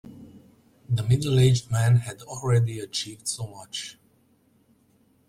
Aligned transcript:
The 0.89 1.03
middle-aged 1.03 1.69
man 1.69 1.97
had 1.97 2.23
already 2.23 2.79
achieved 2.79 3.27
so 3.27 3.45
much. 3.45 3.99